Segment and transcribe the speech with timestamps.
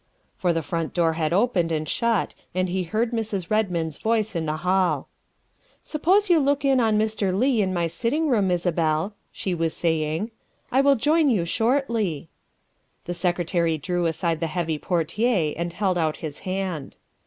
[0.35, 3.51] For the front door had opened and shut and he heard Mrs.
[3.51, 5.07] Redmond's voice in the hall."
[5.83, 7.37] Suppose you look in on Mr.
[7.37, 10.31] Leigh in my sitting room, Isabel," she was saying;"
[10.71, 12.29] I will join you shortly."
[13.05, 16.95] The Secretary drew aside the heavy portiere and held out his hand.